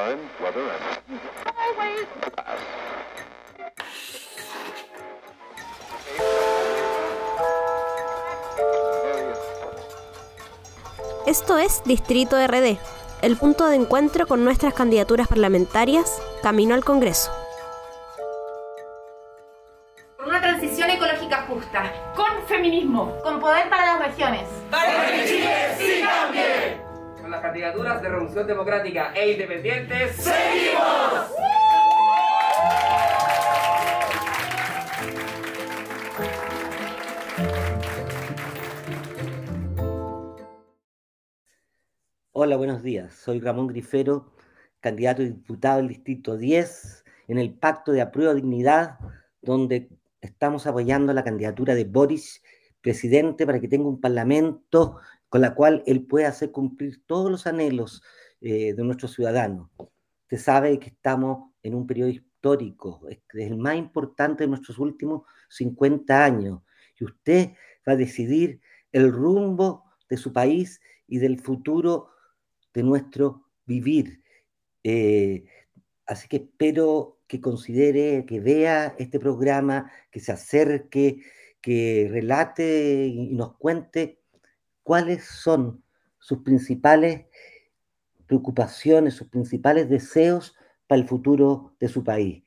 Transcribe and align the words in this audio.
time, 0.00 0.20
weather, 0.40 0.62
and 0.70 1.00
Esto 11.26 11.58
es 11.58 11.82
Distrito 11.84 12.36
RD, 12.44 12.78
el 13.22 13.36
punto 13.36 13.66
de 13.68 13.76
encuentro 13.76 14.26
con 14.26 14.42
nuestras 14.42 14.74
candidaturas 14.74 15.28
parlamentarias 15.28 16.20
camino 16.42 16.74
al 16.74 16.84
Congreso. 16.84 17.30
Con 20.16 20.28
una 20.28 20.40
transición 20.40 20.90
ecológica 20.90 21.46
justa, 21.46 21.92
con 22.16 22.46
feminismo, 22.48 23.14
con 23.22 23.38
poder 23.38 23.68
para 23.68 23.98
las 23.98 24.06
regiones. 24.06 24.48
Con 24.70 24.80
candidaturas 27.40 28.02
de 28.02 28.08
Revolución 28.08 28.46
Democrática 28.46 29.12
e 29.14 29.32
Independientes. 29.32 30.28
Hola, 42.32 42.56
buenos 42.56 42.82
días. 42.82 43.14
Soy 43.14 43.40
Ramón 43.40 43.66
Grifero, 43.66 44.32
candidato 44.80 45.22
a 45.22 45.26
diputado 45.26 45.76
del 45.78 45.88
Distrito 45.88 46.36
10 46.36 47.04
en 47.28 47.38
el 47.38 47.54
Pacto 47.54 47.92
de 47.92 48.00
Aprueba 48.00 48.34
Dignidad, 48.34 48.98
donde 49.42 49.90
estamos 50.20 50.66
apoyando 50.66 51.12
la 51.12 51.24
candidatura 51.24 51.74
de 51.74 51.84
Boris, 51.84 52.42
presidente, 52.80 53.46
para 53.46 53.60
que 53.60 53.68
tenga 53.68 53.88
un 53.88 54.00
parlamento 54.00 54.98
con 55.30 55.40
la 55.40 55.54
cual 55.54 55.82
él 55.86 56.04
pueda 56.04 56.28
hacer 56.28 56.50
cumplir 56.50 57.02
todos 57.06 57.30
los 57.30 57.46
anhelos 57.46 58.02
eh, 58.40 58.74
de 58.74 58.84
nuestros 58.84 59.14
ciudadanos. 59.14 59.70
Usted 60.24 60.38
sabe 60.38 60.78
que 60.78 60.88
estamos 60.88 61.52
en 61.62 61.74
un 61.74 61.86
periodo 61.86 62.10
histórico, 62.10 63.00
es 63.08 63.20
el 63.32 63.56
más 63.56 63.76
importante 63.76 64.44
de 64.44 64.48
nuestros 64.48 64.78
últimos 64.78 65.22
50 65.48 66.24
años, 66.24 66.60
y 66.98 67.04
usted 67.04 67.50
va 67.88 67.92
a 67.92 67.96
decidir 67.96 68.60
el 68.92 69.12
rumbo 69.12 69.84
de 70.08 70.16
su 70.16 70.32
país 70.32 70.80
y 71.06 71.18
del 71.18 71.38
futuro 71.40 72.10
de 72.74 72.82
nuestro 72.82 73.46
vivir. 73.66 74.22
Eh, 74.82 75.44
así 76.06 76.28
que 76.28 76.36
espero 76.36 77.20
que 77.28 77.40
considere, 77.40 78.26
que 78.26 78.40
vea 78.40 78.96
este 78.98 79.20
programa, 79.20 79.92
que 80.10 80.18
se 80.18 80.32
acerque, 80.32 81.22
que 81.60 82.08
relate 82.10 83.06
y 83.06 83.34
nos 83.34 83.56
cuente 83.56 84.19
cuáles 84.82 85.24
son 85.24 85.82
sus 86.18 86.38
principales 86.38 87.26
preocupaciones, 88.26 89.14
sus 89.14 89.28
principales 89.28 89.88
deseos 89.88 90.54
para 90.86 91.00
el 91.00 91.08
futuro 91.08 91.74
de 91.80 91.88
su 91.88 92.04
país 92.04 92.44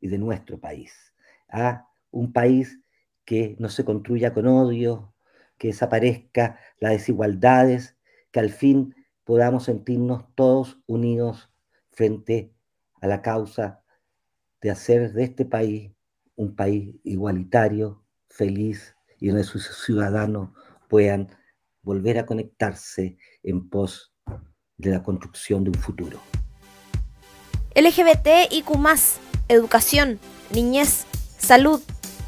y 0.00 0.08
de 0.08 0.18
nuestro 0.18 0.58
país. 0.58 1.14
¿ah? 1.48 1.88
Un 2.10 2.32
país 2.32 2.80
que 3.24 3.56
no 3.58 3.68
se 3.68 3.84
construya 3.84 4.32
con 4.32 4.46
odio, 4.46 5.12
que 5.58 5.68
desaparezca 5.68 6.60
las 6.78 6.92
desigualdades, 6.92 7.96
que 8.30 8.40
al 8.40 8.50
fin 8.50 8.94
podamos 9.24 9.64
sentirnos 9.64 10.24
todos 10.34 10.78
unidos 10.86 11.50
frente 11.90 12.52
a 13.00 13.08
la 13.08 13.22
causa 13.22 13.82
de 14.60 14.70
hacer 14.70 15.12
de 15.12 15.24
este 15.24 15.44
país 15.44 15.90
un 16.36 16.54
país 16.54 16.94
igualitario, 17.02 18.04
feliz 18.28 18.94
y 19.18 19.28
donde 19.28 19.44
sus 19.44 19.84
ciudadanos 19.84 20.50
puedan 20.88 21.28
volver 21.86 22.18
a 22.18 22.26
conectarse 22.26 23.16
en 23.44 23.70
pos 23.70 24.12
de 24.76 24.90
la 24.90 25.04
construcción 25.04 25.62
de 25.62 25.70
un 25.70 25.76
futuro. 25.76 26.20
LGBT 27.76 28.50
y 28.50 28.62
Q+, 28.62 28.76
educación, 29.48 30.18
niñez, 30.52 31.06
salud, 31.38 31.80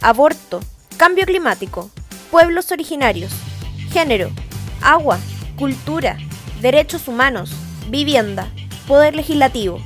aborto, 0.00 0.60
cambio 0.96 1.24
climático, 1.24 1.88
pueblos 2.32 2.72
originarios, 2.72 3.32
género, 3.92 4.30
agua, 4.82 5.20
cultura, 5.56 6.18
derechos 6.60 7.06
humanos, 7.06 7.54
vivienda, 7.88 8.50
poder 8.88 9.14
legislativo. 9.14 9.78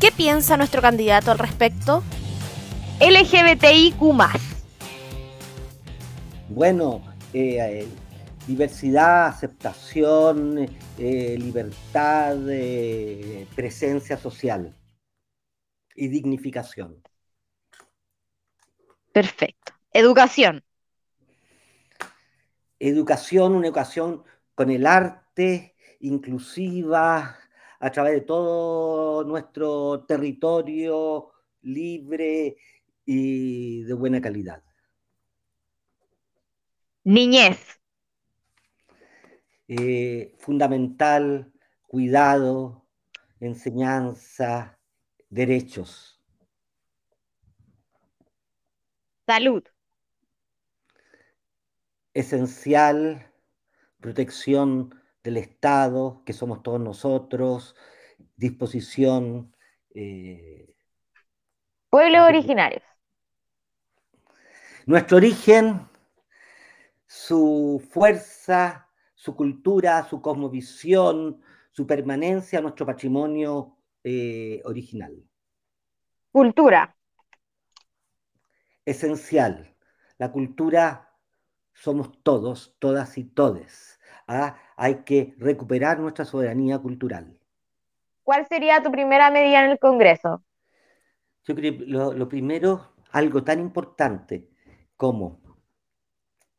¿Qué 0.00 0.12
piensa 0.12 0.56
nuestro 0.56 0.80
candidato 0.80 1.30
al 1.30 1.38
respecto? 1.38 2.02
LGBTIQ+. 3.00 4.00
Bueno, 6.48 7.02
eh, 7.34 7.58
eh, 7.58 7.88
diversidad, 8.46 9.26
aceptación, 9.26 10.68
eh, 10.98 11.36
libertad, 11.38 12.36
eh, 12.48 13.46
presencia 13.54 14.16
social 14.16 14.76
y 15.94 16.08
dignificación. 16.08 17.02
Perfecto. 19.12 19.72
Educación. 19.92 20.62
Educación, 22.78 23.54
una 23.54 23.66
educación 23.66 24.24
con 24.54 24.70
el 24.70 24.86
arte, 24.86 25.74
inclusiva, 26.00 27.38
a 27.80 27.90
través 27.90 28.14
de 28.14 28.20
todo 28.22 29.24
nuestro 29.24 30.04
territorio 30.04 31.32
libre 31.62 32.56
y 33.04 33.82
de 33.82 33.94
buena 33.94 34.20
calidad. 34.20 34.62
Niñez. 37.04 37.83
Eh, 39.68 40.34
fundamental, 40.38 41.52
cuidado, 41.86 42.86
enseñanza, 43.40 44.78
derechos. 45.30 46.22
Salud. 49.26 49.64
Esencial, 52.12 53.32
protección 54.00 54.94
del 55.22 55.38
Estado, 55.38 56.22
que 56.26 56.34
somos 56.34 56.62
todos 56.62 56.80
nosotros, 56.80 57.74
disposición. 58.36 59.56
eh, 59.94 60.76
Pueblos 61.90 62.22
originarios. 62.28 62.82
nuestro 64.86 65.16
origen, 65.16 65.88
su 67.06 67.82
fuerza, 67.90 68.83
su 69.24 69.34
cultura, 69.34 70.04
su 70.04 70.20
cosmovisión, 70.20 71.40
su 71.70 71.86
permanencia, 71.86 72.60
nuestro 72.60 72.84
patrimonio 72.84 73.78
eh, 74.02 74.60
original. 74.66 75.14
Cultura. 76.30 76.94
Esencial. 78.84 79.74
La 80.18 80.30
cultura 80.30 81.10
somos 81.72 82.22
todos, 82.22 82.76
todas 82.78 83.16
y 83.16 83.24
todes. 83.24 83.98
¿ah? 84.28 84.58
Hay 84.76 85.04
que 85.04 85.34
recuperar 85.38 86.00
nuestra 86.00 86.26
soberanía 86.26 86.78
cultural. 86.78 87.40
¿Cuál 88.24 88.46
sería 88.46 88.82
tu 88.82 88.90
primera 88.92 89.30
medida 89.30 89.64
en 89.64 89.70
el 89.70 89.78
Congreso? 89.78 90.44
Yo 91.44 91.54
creo 91.54 91.78
que 91.78 91.86
lo, 91.86 92.12
lo 92.12 92.28
primero, 92.28 92.92
algo 93.10 93.42
tan 93.42 93.58
importante 93.58 94.50
como 94.98 95.40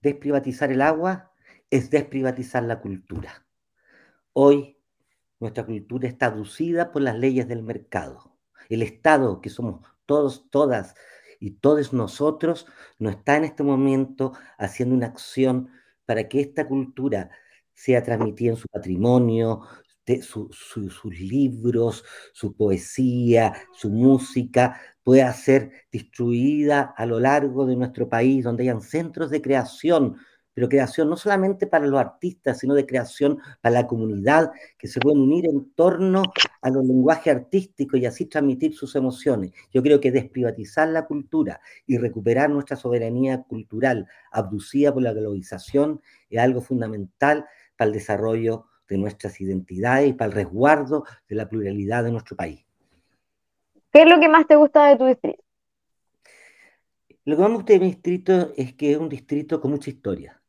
desprivatizar 0.00 0.70
el 0.70 0.80
agua, 0.80 1.31
es 1.72 1.90
desprivatizar 1.90 2.62
la 2.64 2.80
cultura. 2.80 3.46
Hoy 4.32 4.78
nuestra 5.40 5.66
cultura 5.66 6.08
está 6.08 6.26
aducida 6.26 6.92
por 6.92 7.02
las 7.02 7.18
leyes 7.18 7.48
del 7.48 7.62
mercado. 7.62 8.36
El 8.68 8.82
Estado, 8.82 9.40
que 9.40 9.50
somos 9.50 9.80
todos, 10.06 10.50
todas 10.50 10.94
y 11.40 11.52
todos 11.52 11.92
nosotros, 11.92 12.66
no 12.98 13.10
está 13.10 13.36
en 13.36 13.44
este 13.44 13.62
momento 13.64 14.32
haciendo 14.58 14.94
una 14.94 15.06
acción 15.06 15.70
para 16.06 16.28
que 16.28 16.40
esta 16.40 16.68
cultura 16.68 17.30
sea 17.74 18.02
transmitida 18.02 18.50
en 18.52 18.56
su 18.56 18.68
patrimonio, 18.68 19.62
de 20.06 20.22
su- 20.22 20.50
su- 20.52 20.90
sus 20.90 21.18
libros, 21.20 22.04
su 22.32 22.54
poesía, 22.54 23.54
su 23.72 23.88
música, 23.90 24.80
pueda 25.04 25.32
ser 25.32 25.72
distribuida 25.92 26.94
a 26.96 27.06
lo 27.06 27.20
largo 27.20 27.66
de 27.66 27.76
nuestro 27.76 28.08
país, 28.08 28.44
donde 28.44 28.64
hayan 28.64 28.80
centros 28.82 29.30
de 29.30 29.42
creación, 29.42 30.16
pero 30.54 30.68
creación 30.68 31.08
no 31.08 31.16
solamente 31.16 31.66
para 31.66 31.86
los 31.86 31.98
artistas, 31.98 32.58
sino 32.58 32.74
de 32.74 32.86
creación 32.86 33.38
para 33.60 33.74
la 33.74 33.86
comunidad, 33.86 34.52
que 34.78 34.88
se 34.88 35.00
pueden 35.00 35.20
unir 35.20 35.46
en 35.46 35.72
torno 35.74 36.22
a 36.60 36.70
los 36.70 36.84
lenguajes 36.84 37.34
artísticos 37.34 37.98
y 38.00 38.06
así 38.06 38.26
transmitir 38.26 38.74
sus 38.74 38.94
emociones. 38.96 39.52
Yo 39.72 39.82
creo 39.82 40.00
que 40.00 40.12
desprivatizar 40.12 40.88
la 40.88 41.06
cultura 41.06 41.60
y 41.86 41.98
recuperar 41.98 42.50
nuestra 42.50 42.76
soberanía 42.76 43.42
cultural 43.42 44.06
abducida 44.30 44.92
por 44.92 45.02
la 45.02 45.12
globalización 45.12 46.00
es 46.28 46.38
algo 46.38 46.60
fundamental 46.60 47.46
para 47.76 47.88
el 47.88 47.94
desarrollo 47.94 48.66
de 48.88 48.98
nuestras 48.98 49.40
identidades 49.40 50.10
y 50.10 50.12
para 50.12 50.28
el 50.28 50.34
resguardo 50.34 51.04
de 51.28 51.36
la 51.36 51.48
pluralidad 51.48 52.04
de 52.04 52.12
nuestro 52.12 52.36
país. 52.36 52.64
¿Qué 53.90 54.02
es 54.02 54.08
lo 54.08 54.20
que 54.20 54.28
más 54.28 54.46
te 54.46 54.56
gusta 54.56 54.86
de 54.86 54.96
tu 54.96 55.06
distrito? 55.06 55.42
Lo 57.24 57.36
que 57.36 57.42
más 57.42 57.50
me 57.50 57.56
gusta 57.56 57.72
de 57.74 57.80
mi 57.80 57.86
distrito 57.86 58.52
es 58.56 58.74
que 58.74 58.92
es 58.92 58.98
un 58.98 59.08
distrito 59.08 59.60
con 59.60 59.70
mucha 59.70 59.90
historia. 59.90 60.41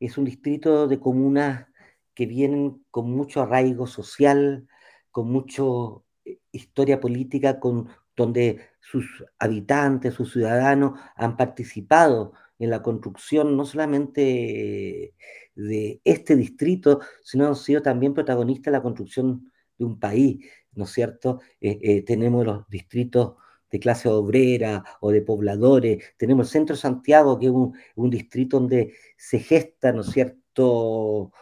Es 0.00 0.18
un 0.18 0.24
distrito 0.24 0.88
de 0.88 0.98
comunas 0.98 1.66
que 2.14 2.26
vienen 2.26 2.84
con 2.90 3.10
mucho 3.10 3.42
arraigo 3.42 3.86
social, 3.86 4.66
con 5.10 5.30
mucho 5.30 6.04
eh, 6.24 6.38
historia 6.52 7.00
política 7.00 7.60
con, 7.60 7.88
donde 8.16 8.60
sus 8.80 9.24
habitantes, 9.38 10.14
sus 10.14 10.32
ciudadanos 10.32 10.98
han 11.16 11.36
participado 11.36 12.32
en 12.58 12.70
la 12.70 12.82
construcción 12.82 13.56
no 13.56 13.64
solamente 13.64 15.14
de 15.54 16.00
este 16.04 16.36
distrito, 16.36 17.00
sino 17.22 17.46
han 17.46 17.56
sido 17.56 17.82
también 17.82 18.14
protagonistas 18.14 18.68
en 18.68 18.72
la 18.72 18.82
construcción 18.82 19.52
de 19.78 19.84
un 19.84 19.98
país, 19.98 20.44
¿no 20.72 20.84
es 20.84 20.90
cierto? 20.90 21.40
Eh, 21.60 21.78
eh, 21.82 22.02
tenemos 22.02 22.44
los 22.44 22.68
distritos 22.68 23.34
de 23.70 23.78
clase 23.78 24.08
obrera 24.08 24.84
o 25.00 25.10
de 25.10 25.22
pobladores, 25.22 26.04
tenemos 26.16 26.48
el 26.48 26.52
centro 26.52 26.76
de 26.76 26.82
Santiago, 26.82 27.38
que 27.38 27.46
es 27.46 27.52
un, 27.52 28.10
distrito 28.10 28.58
donde 28.58 28.94
se 29.16 29.38
gesta, 29.38 29.92
¿no 29.92 30.02
cierto?, 30.02 31.32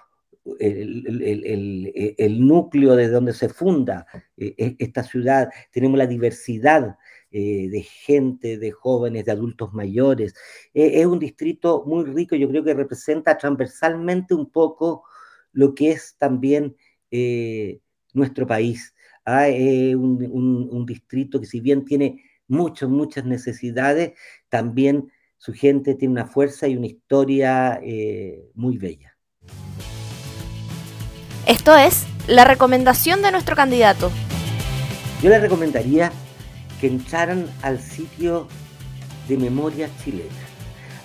el, 0.59 2.47
núcleo 2.47 2.97
desde 2.97 3.13
donde 3.13 3.33
se 3.33 3.49
funda 3.49 4.07
eh, 4.37 4.55
e, 4.57 4.77
esta 4.79 5.03
ciudad, 5.03 5.51
tenemos 5.71 5.99
la 5.99 6.07
diversidad 6.07 6.97
eh, 7.31 7.69
de 7.69 7.83
gente, 7.83 8.59
de 8.59 8.71
jóvenes, 8.71 9.25
de 9.25 9.33
adultos 9.33 9.73
mayores. 9.75 10.35
Eh, 10.75 11.01
es 11.01 11.07
un 11.07 11.19
distrito 11.19 11.85
muy 11.87 12.05
rico, 12.05 12.37
yo 12.37 12.49
creo 12.49 12.65
que 12.65 12.75
representa 12.75 13.37
transversalmente 13.37 14.35
un 14.35 14.51
poco 14.51 15.05
lo 15.53 15.75
que 15.75 15.91
es 15.91 16.17
también 16.19 16.77
nuestro 18.13 18.47
país. 18.47 18.95
¿Ah? 19.29 19.49
Es 19.49 19.95
un, 19.95 20.69
un 20.71 20.87
distrito 20.87 21.41
que 21.41 21.47
si 21.47 21.61
bien 21.61 21.85
tiene 21.85 22.25
muchas, 22.49 22.89
muchas 22.89 23.25
necesidades, 23.25 24.13
también 24.49 25.11
su 25.37 25.53
gente 25.53 25.95
tiene 25.95 26.13
una 26.13 26.27
fuerza 26.27 26.67
y 26.67 26.77
una 26.77 26.87
historia 26.87 27.81
muy 28.55 28.79
bella. 28.79 29.17
Esto 31.47 31.77
es 31.77 32.07
la 32.27 32.45
recomendación 32.45 33.23
de 33.23 33.31
nuestro 33.31 33.57
candidato. 33.57 34.11
Yo 35.23 35.31
le 35.31 35.39
recomendaría 35.39 36.13
que 36.81 36.87
entraran 36.87 37.47
al 37.63 37.81
sitio 37.81 38.49
de 39.29 39.37
Memoria 39.37 39.89
Chilena. 40.03 40.29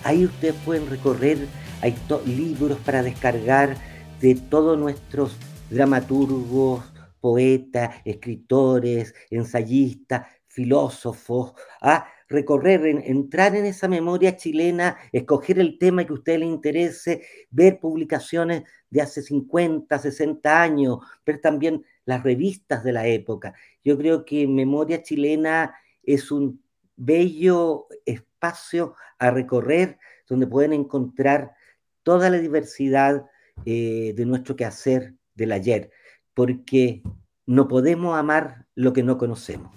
Ahí 0.04 0.24
ustedes 0.24 0.54
pueden 0.64 0.88
recorrer, 0.88 1.38
hay 1.80 1.94
libros 2.26 2.78
para 2.84 3.02
descargar 3.02 3.76
de 4.20 4.34
todos 4.34 4.78
nuestros 4.78 5.36
dramaturgos, 5.70 6.84
poetas, 7.24 8.02
escritores, 8.04 9.14
ensayistas, 9.30 10.26
filósofos, 10.46 11.54
¿ah? 11.80 12.06
recorrer, 12.28 12.84
entrar 12.84 13.56
en 13.56 13.64
esa 13.64 13.88
memoria 13.88 14.36
chilena, 14.36 14.98
escoger 15.10 15.58
el 15.58 15.78
tema 15.78 16.04
que 16.04 16.12
a 16.12 16.16
usted 16.16 16.38
le 16.40 16.44
interese, 16.44 17.22
ver 17.48 17.80
publicaciones 17.80 18.64
de 18.90 19.00
hace 19.00 19.22
50, 19.22 19.98
60 19.98 20.62
años, 20.62 20.98
ver 21.24 21.40
también 21.40 21.82
las 22.04 22.22
revistas 22.22 22.84
de 22.84 22.92
la 22.92 23.06
época. 23.06 23.54
Yo 23.82 23.96
creo 23.96 24.26
que 24.26 24.46
Memoria 24.46 25.02
Chilena 25.02 25.74
es 26.02 26.30
un 26.30 26.62
bello 26.94 27.86
espacio 28.04 28.96
a 29.18 29.30
recorrer 29.30 29.96
donde 30.28 30.46
pueden 30.46 30.74
encontrar 30.74 31.54
toda 32.02 32.28
la 32.28 32.36
diversidad 32.36 33.24
eh, 33.64 34.12
de 34.14 34.26
nuestro 34.26 34.56
quehacer 34.56 35.14
del 35.34 35.52
ayer, 35.52 35.90
porque 36.34 37.02
no 37.46 37.68
podemos 37.68 38.16
amar 38.16 38.66
lo 38.74 38.92
que 38.92 39.02
no 39.02 39.18
conocemos. 39.18 39.70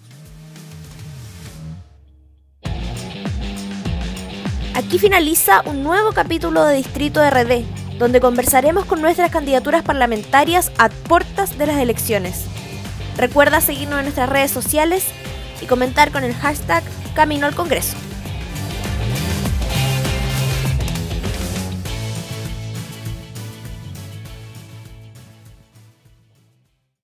Aquí 4.76 5.00
finaliza 5.00 5.62
un 5.66 5.84
nuevo 5.84 6.12
capítulo 6.12 6.64
de 6.64 6.76
Distrito 6.76 7.28
RD, 7.28 7.64
donde 7.98 8.20
conversaremos 8.20 8.86
con 8.86 9.02
nuestras 9.02 9.32
candidaturas 9.32 9.84
parlamentarias 9.84 10.72
a 10.78 10.90
puertas 10.90 11.58
de 11.58 11.66
las 11.66 11.78
elecciones. 11.78 12.46
Recuerda 13.18 13.60
seguirnos 13.60 13.98
en 13.98 14.06
nuestras 14.06 14.30
redes 14.30 14.52
sociales 14.52 15.08
y 15.62 15.66
comentar 15.66 16.12
con 16.12 16.24
el 16.24 16.36
hashtag 16.36 16.84
Camino 17.16 17.48
al 17.48 17.56
Congreso. 17.56 17.98